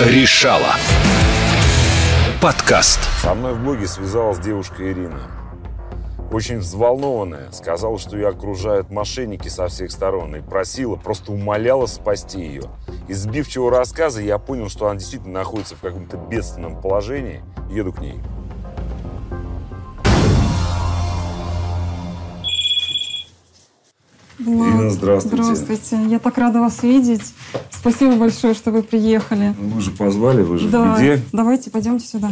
[0.00, 0.74] Решала.
[2.42, 2.98] Подкаст.
[3.22, 5.20] Со мной в блоге связалась девушка Ирина.
[6.32, 7.52] Очень взволнованная.
[7.52, 10.34] Сказала, что ее окружают мошенники со всех сторон.
[10.34, 12.64] И просила, просто умоляла спасти ее.
[13.06, 17.44] Из сбивчивого рассказа я понял, что она действительно находится в каком-то бедственном положении.
[17.70, 18.20] Еду к ней.
[24.38, 25.54] Влад, Ирина, здравствуйте.
[25.54, 26.08] Здравствуйте.
[26.08, 27.34] Я так рада вас видеть.
[27.70, 29.54] Спасибо большое, что вы приехали.
[29.58, 31.22] Вы же позвали, вы же да, в беде.
[31.32, 32.30] давайте пойдемте сюда.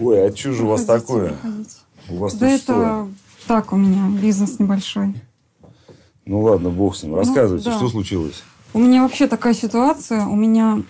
[0.00, 1.30] Ой, а что же у вас такое?
[1.30, 1.70] проходите.
[2.10, 2.72] У вас Да тут что?
[2.72, 3.08] это
[3.46, 5.14] так у меня, бизнес небольшой.
[6.26, 7.14] Ну ладно, бог с ним.
[7.14, 7.76] Рассказывайте, да.
[7.76, 8.42] что случилось?
[8.74, 10.26] У меня вообще такая ситуация.
[10.26, 10.82] У меня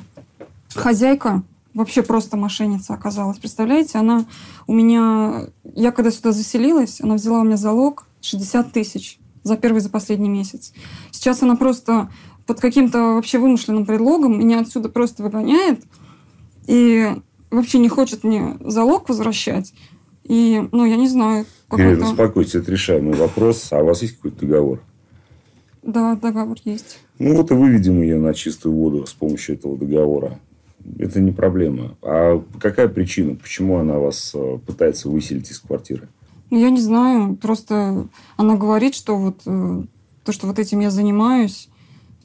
[0.75, 1.43] хозяйка
[1.79, 3.39] вообще просто мошенница оказалась.
[3.39, 4.27] Представляете, она
[4.67, 5.47] у меня...
[5.75, 10.29] Я когда сюда заселилась, она взяла у меня залог 60 тысяч за первый, за последний
[10.29, 10.73] месяц.
[11.13, 12.11] Сейчас она просто
[12.47, 15.85] под каким-то вообще вымышленным предлогом меня отсюда просто выгоняет
[16.67, 17.15] и
[17.51, 19.73] вообще не хочет мне залог возвращать.
[20.25, 23.69] И, ну, я не знаю, как Ирина, успокойтесь, это решаемый вопрос.
[23.71, 24.83] А у вас есть какой-то договор?
[25.83, 26.99] Да, договор есть.
[27.19, 30.39] Ну вот и выведем ее на чистую воду с помощью этого договора.
[30.99, 31.97] Это не проблема.
[32.03, 33.35] А какая причина?
[33.35, 36.09] Почему она вас э, пытается выселить из квартиры?
[36.51, 39.83] Я не знаю, просто она говорит, что вот э,
[40.25, 41.69] то, что вот этим я занимаюсь,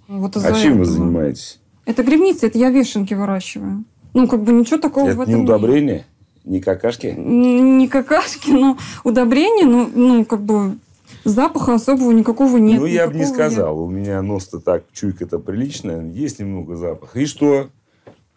[0.07, 0.97] вот из-за а чем вы этого.
[0.97, 1.59] занимаетесь?
[1.85, 3.83] Это грибница, это я вешенки выращиваю.
[4.13, 5.49] Ну, как бы ничего такого в Это этом не нет.
[5.49, 6.05] удобрение?
[6.45, 7.07] Не какашки?
[7.17, 10.77] Не какашки, но удобрения, ну, ну, как бы
[11.23, 12.79] запаха особого никакого нет.
[12.79, 13.79] ну, я бы не сказал.
[13.79, 16.09] У меня нос-то так, чуйка-то приличная.
[16.11, 17.19] Есть немного запаха.
[17.19, 17.69] И что?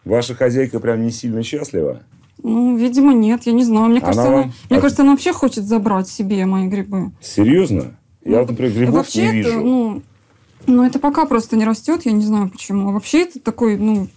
[0.07, 2.03] Ваша хозяйка прям не сильно счастлива?
[2.41, 3.87] Ну, видимо, нет, я не знаю.
[3.89, 7.11] Мне Она кажется, вам- она, мне А- кажется, она вообще хочет забрать себе мои грибы.
[7.21, 7.97] Серьезно?
[8.23, 9.61] Я, вот, например, грибов вообще не это, вижу.
[9.61, 10.01] ну,
[10.65, 12.89] ну, это пока просто не растет, я не знаю почему.
[12.89, 14.07] А вообще это такой, ну,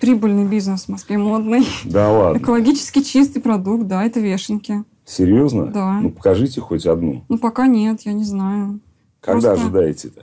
[0.00, 1.66] прибыльный бизнес в Москве, модный.
[1.84, 2.38] Да ладно.
[2.38, 4.84] Экологически чистый продукт, да, это вешенки.
[5.04, 5.66] Серьезно?
[5.66, 6.00] Да.
[6.00, 7.24] Ну, покажите хоть одну.
[7.28, 8.80] Ну, пока нет, я не знаю.
[9.20, 10.22] Когда Просто- ожидаете-то?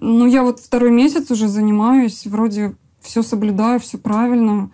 [0.00, 2.74] Ну, я вот второй месяц уже занимаюсь, вроде
[3.08, 4.70] все соблюдаю, все правильно.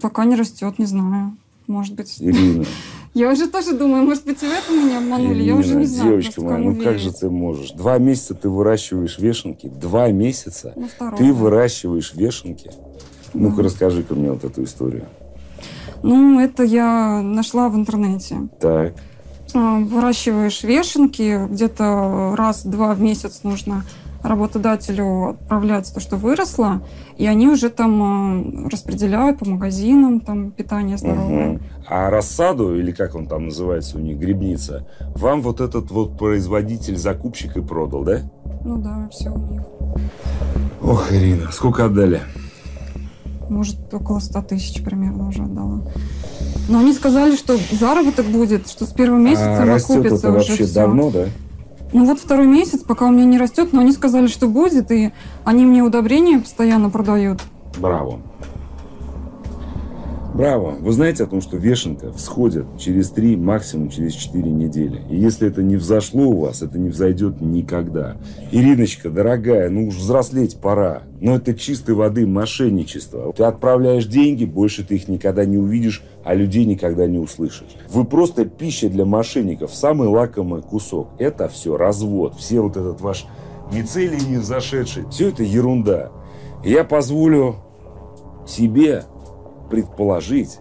[0.00, 1.36] Пока не растет, не знаю.
[1.66, 2.16] Может быть.
[2.20, 2.64] Ирина.
[3.14, 5.44] Я уже тоже думаю, может быть, и в этом меня обманули.
[5.44, 7.20] я уже Ирина, не знаю, девочка моя, ну как же верить.
[7.20, 7.70] ты можешь?
[7.70, 9.68] Два месяца ты выращиваешь вешенки.
[9.68, 10.74] Два месяца
[11.16, 12.72] ты выращиваешь вешенки.
[13.32, 15.04] Ну-ка, расскажи-ка мне вот эту историю.
[16.02, 18.48] Ну, это я нашла в интернете.
[18.58, 18.94] Так.
[19.54, 23.84] А, Выращиваешь вешенки, где-то раз-два в месяц нужно
[24.24, 26.82] работодателю отправлять то, что выросло,
[27.18, 31.52] и они уже там а, распределяют по магазинам, там питание здоровое.
[31.52, 31.62] Мгм.
[31.86, 37.58] А рассаду, или как он там называется у них, грибница, вам вот этот вот производитель-закупщик
[37.58, 38.20] и продал, да?
[38.64, 39.62] Ну да, все у них.
[40.82, 42.22] Ох, Ирина, сколько отдали?
[43.50, 45.82] Может, около 100 тысяч примерно уже отдала.
[46.68, 50.48] Но они сказали, что заработок будет, что с первого месяца а растет накупится это уже
[50.48, 50.74] вообще всё.
[50.74, 51.26] давно, да?
[51.94, 55.12] Ну вот второй месяц, пока у меня не растет, но они сказали, что будет, и
[55.44, 57.40] они мне удобрения постоянно продают.
[57.78, 58.18] Браво.
[60.34, 60.74] Браво.
[60.80, 65.00] Вы знаете о том, что вешенка всходит через 3, максимум через 4 недели.
[65.08, 68.16] И если это не взошло у вас, это не взойдет никогда.
[68.50, 71.04] Ириночка, дорогая, ну уж взрослеть пора.
[71.20, 73.32] Но это чистой воды мошенничество.
[73.32, 77.76] Ты отправляешь деньги, больше ты их никогда не увидишь, а людей никогда не услышишь.
[77.90, 81.10] Вы просто пища для мошенников, самый лакомый кусок.
[81.20, 82.34] Это все развод.
[82.36, 83.26] Все вот этот ваш
[83.72, 85.04] мицелий не взошедший.
[85.12, 86.10] Все это ерунда.
[86.64, 87.54] Я позволю
[88.48, 89.04] себе
[89.74, 90.60] предположить,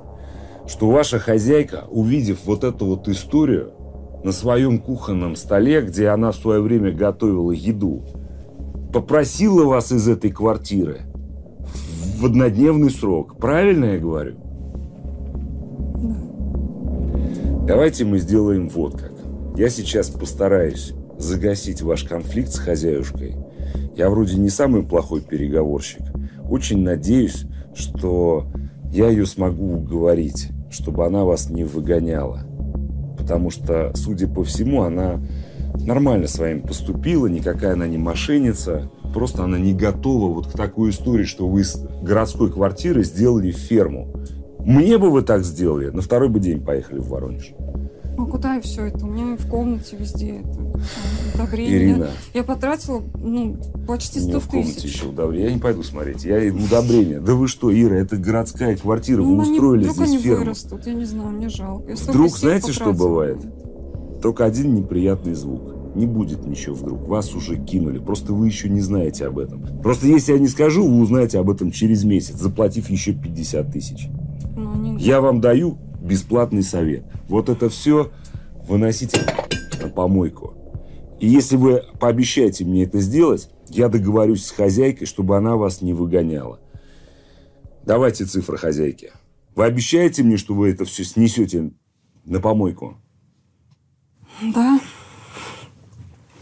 [0.65, 3.73] что ваша хозяйка, увидев вот эту вот историю
[4.23, 8.03] на своем кухонном столе, где она в свое время готовила еду,
[8.91, 11.01] попросила вас из этой квартиры
[12.17, 13.37] в однодневный срок.
[13.37, 14.35] Правильно я говорю?
[17.67, 19.13] Давайте мы сделаем вот как.
[19.55, 23.35] Я сейчас постараюсь загасить ваш конфликт с хозяюшкой.
[23.95, 26.01] Я вроде не самый плохой переговорщик.
[26.49, 27.45] Очень надеюсь,
[27.75, 28.47] что
[28.93, 32.43] я ее смогу уговорить, чтобы она вас не выгоняла.
[33.17, 35.19] Потому что, судя по всему, она
[35.79, 38.91] нормально с вами поступила, никакая она не мошенница.
[39.11, 44.13] Просто она не готова вот к такой истории, что вы с городской квартиры сделали ферму.
[44.59, 47.51] Мне бы вы так сделали, на второй бы день поехали в Воронеж.
[48.15, 49.05] Ну куда и все это?
[49.05, 51.75] У меня в комнате везде это всё, удобрения.
[51.77, 53.57] Ирина, Я потратила, ну,
[53.87, 54.93] почти у меня 100 в комнате тысяч.
[54.95, 55.47] еще удобрение.
[55.47, 56.23] Я не пойду смотреть.
[56.23, 57.19] Я удобрение.
[57.19, 59.21] Да вы что, Ира, это городская квартира.
[59.21, 60.39] Ну, вы они устроили вдруг здесь они ферму.
[60.39, 61.89] вырастут, я не знаю, мне жалко.
[61.89, 63.07] Я Вдруг, знаете, что потратила.
[63.07, 63.37] бывает?
[64.21, 65.73] Только один неприятный звук.
[65.95, 67.07] не будет ничего вдруг.
[67.07, 67.99] Вас уже кинули.
[67.99, 69.61] Просто вы еще не знаете об этом.
[69.83, 74.07] Просто если я не скажу, вы узнаете об этом через месяц, заплатив еще 50 тысяч.
[74.57, 77.05] Ну, не- Я вам даю бесплатный совет.
[77.27, 78.11] Вот это все
[78.67, 79.19] выносите
[79.81, 80.53] на помойку.
[81.19, 85.93] И если вы пообещаете мне это сделать, я договорюсь с хозяйкой, чтобы она вас не
[85.93, 86.59] выгоняла.
[87.85, 89.11] Давайте цифры хозяйки.
[89.55, 91.71] Вы обещаете мне, что вы это все снесете
[92.25, 92.97] на помойку?
[94.53, 94.79] Да.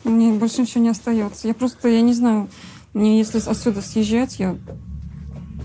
[0.03, 1.47] Мне больше ничего не остается.
[1.47, 2.49] Я просто, я не знаю,
[2.93, 4.57] мне если отсюда съезжать, я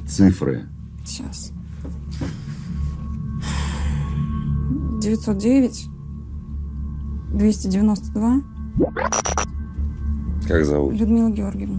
[0.07, 0.67] Цифры.
[1.05, 1.53] сейчас.
[5.07, 5.89] 909
[7.33, 8.43] 292
[10.49, 10.95] Как зовут?
[10.95, 11.79] Людмила Георгиевна.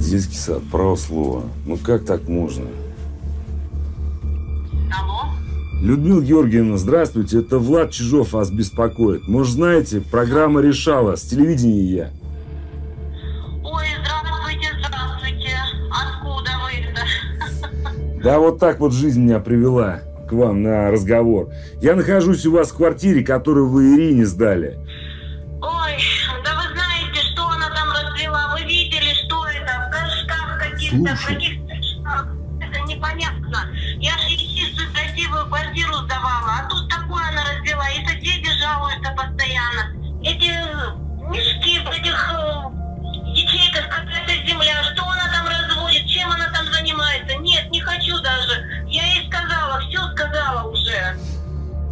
[0.00, 1.44] Детский сад, право слова.
[1.66, 2.64] Ну как так можно?
[4.90, 5.30] Алло?
[5.80, 7.38] Людмила Георгиевна, здравствуйте.
[7.38, 9.28] Это Влад Чижов вас беспокоит.
[9.28, 12.10] Может, знаете, программа «Решала» с телевидения я.
[18.22, 21.50] Да вот так вот жизнь меня привела к вам на разговор.
[21.80, 24.78] Я нахожусь у вас в квартире, которую вы Ирине сдали.
[25.60, 25.98] Ой,
[26.44, 28.56] да вы знаете, что она там развела?
[28.56, 29.88] Вы видели, что это?
[29.88, 31.51] В горшках каких-то, в Слушай.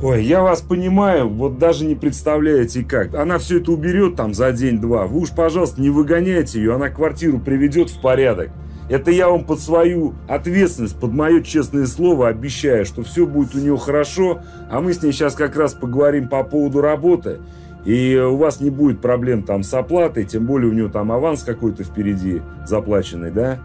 [0.02, 3.14] Ой, я вас понимаю, вот даже не представляете как.
[3.14, 5.06] Она все это уберет там за день-два.
[5.06, 8.48] Вы уж, пожалуйста, не выгоняйте ее, она квартиру приведет в порядок.
[8.88, 13.58] Это я вам под свою ответственность, под мое честное слово обещаю, что все будет у
[13.58, 17.40] нее хорошо, а мы с ней сейчас как раз поговорим по поводу работы.
[17.84, 21.42] И у вас не будет проблем там с оплатой, тем более у нее там аванс
[21.42, 23.58] какой-то впереди заплаченный, да?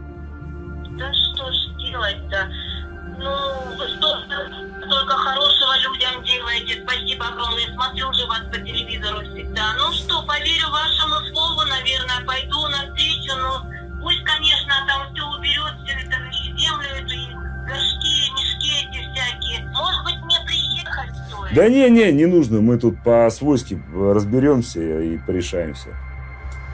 [6.60, 6.84] Делаете.
[6.84, 7.74] Спасибо огромное.
[7.74, 9.74] Смотрю же вас по телевизору всегда.
[9.78, 13.36] Ну что, поверю вашему слову, наверное, пойду навстречу.
[13.36, 16.16] Ну, пусть, конечно, там все уберет, все это,
[16.58, 17.34] землю эту, и
[17.68, 19.68] горшки, мешки эти всякие.
[19.70, 21.54] Может быть, мне приехать стоит?
[21.54, 25.90] Да не, не, не нужно, мы тут по-свойски разберемся и порешаемся.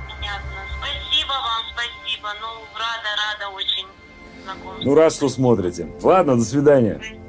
[0.07, 0.60] Понятно.
[0.77, 2.30] Спасибо вам, спасибо.
[2.42, 3.88] Ну, рада, рада очень
[4.44, 4.84] знакомству.
[4.84, 5.88] Ну, рад, что смотрите.
[6.01, 7.21] Ладно, до свидания.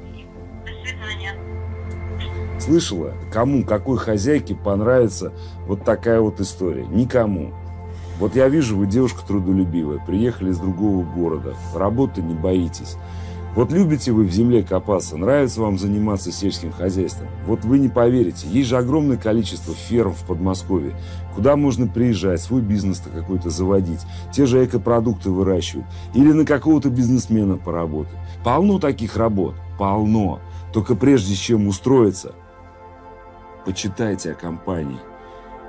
[2.63, 5.33] Слышала, кому, какой хозяйке понравится
[5.67, 6.85] вот такая вот история?
[6.85, 7.51] Никому.
[8.19, 12.95] Вот я вижу, вы девушка трудолюбивая, приехали из другого города, работы не боитесь.
[13.53, 17.27] Вот любите вы в земле копаться, нравится вам заниматься сельским хозяйством.
[17.45, 20.95] Вот вы не поверите, есть же огромное количество ферм в Подмосковье,
[21.35, 23.99] куда можно приезжать, свой бизнес-то какой-то заводить,
[24.31, 28.17] те же экопродукты выращивать или на какого-то бизнесмена поработать.
[28.45, 30.39] Полно таких работ, полно.
[30.71, 32.33] Только прежде чем устроиться,
[33.65, 34.99] почитайте о компании.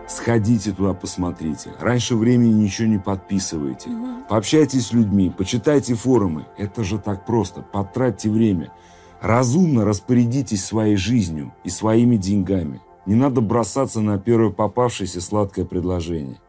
[0.07, 1.71] Сходите туда, посмотрите.
[1.79, 3.91] Раньше времени ничего не подписывайте.
[4.29, 6.47] Пообщайтесь с людьми, почитайте форумы.
[6.59, 7.63] Это же так просто.
[7.63, 8.73] Потратьте время.
[9.21, 12.81] Разумно распорядитесь своей жизнью и своими деньгами.
[13.07, 16.41] Не надо бросаться на первое попавшееся сладкое предложение.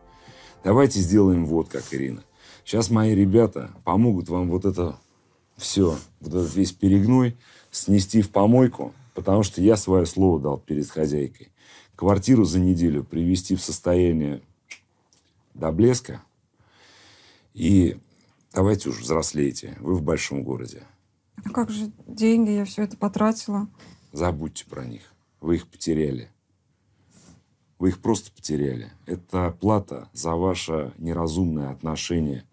[0.63, 2.23] Давайте сделаем вот как, Ирина.
[2.65, 4.97] Сейчас мои ребята помогут вам вот это
[5.55, 7.37] все, вот этот весь перегной
[7.71, 11.51] снести в помойку, потому что я свое слово дал перед хозяйкой.
[11.95, 14.41] Квартиру за неделю привести в состояние
[15.55, 16.21] до блеска.
[17.53, 17.97] И
[18.53, 19.77] давайте уж взрослейте.
[19.79, 20.83] Вы в большом городе.
[21.43, 22.51] А как же деньги?
[22.51, 23.67] Я все это потратила.
[24.11, 25.13] Забудьте про них.
[25.39, 26.29] Вы их потеряли.
[27.79, 28.91] Вы их просто потеряли.
[29.05, 32.43] Это плата за ваше неразумное отношение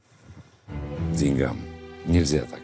[0.69, 1.57] к деньгам.
[2.07, 2.63] Нельзя так.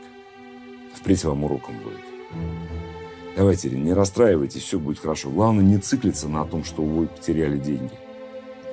[0.94, 2.97] Впредь вам уроком будет.
[3.38, 5.30] Давайте, не расстраивайтесь, все будет хорошо.
[5.30, 7.92] Главное, не циклиться на том, что вы потеряли деньги.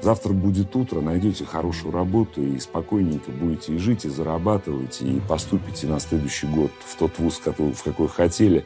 [0.01, 5.85] Завтра будет утро, найдете хорошую работу и спокойненько будете и жить, и зарабатывать, и поступите
[5.85, 8.65] на следующий год в тот вуз, который- в какой хотели.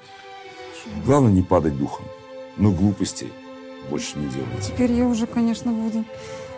[1.05, 2.05] Главное, не падать духом.
[2.55, 3.33] Но глупостей
[3.89, 4.71] больше не делайте.
[4.71, 6.05] Теперь я уже, конечно, буду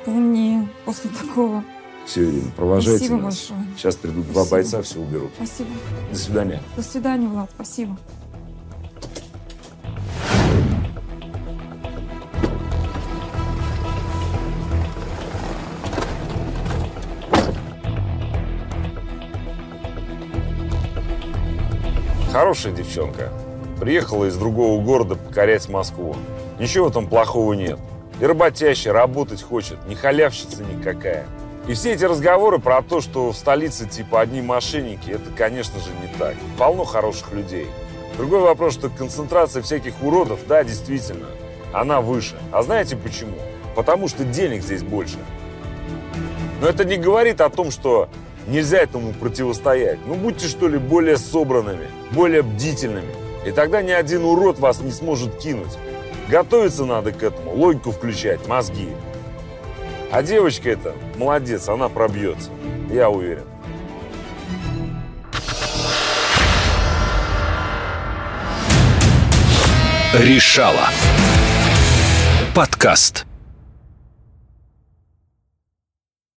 [0.05, 1.63] поумнее после такого.
[2.05, 3.23] Все, Ирина, провожайте Спасибо нас.
[3.23, 3.67] большое.
[3.75, 4.51] Сейчас придут два Спасибо.
[4.51, 5.31] бойца, все уберут.
[5.35, 5.69] Спасибо.
[6.11, 6.61] До свидания.
[6.75, 7.49] До свидания, Влад.
[7.55, 7.97] Спасибо.
[22.31, 23.29] Хорошая девчонка.
[23.77, 26.15] Приехала из другого города покорять Москву.
[26.59, 27.77] Ничего этом плохого нет.
[28.21, 31.25] И работящий работать хочет, не халявщица никакая.
[31.67, 35.89] И все эти разговоры про то, что в столице типа одни мошенники, это, конечно же,
[36.01, 36.35] не так.
[36.57, 37.67] Полно хороших людей.
[38.15, 41.27] Другой вопрос, что концентрация всяких уродов, да, действительно,
[41.73, 42.37] она выше.
[42.53, 43.35] А знаете почему?
[43.75, 45.17] Потому что денег здесь больше.
[46.61, 48.07] Но это не говорит о том, что
[48.47, 49.99] нельзя этому противостоять.
[50.05, 53.13] Ну, будьте, что ли, более собранными, более бдительными.
[53.45, 55.77] И тогда ни один урод вас не сможет кинуть.
[56.29, 58.89] Готовиться надо к этому, логику включать, мозги.
[60.11, 62.49] А девочка эта, молодец, она пробьется.
[62.89, 63.43] Я уверен.
[70.13, 70.89] Решала.
[72.53, 73.25] Подкаст.